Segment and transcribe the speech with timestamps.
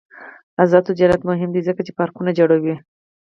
[0.63, 2.75] آزاد تجارت مهم دی ځکه چې پارکونه جوړوي.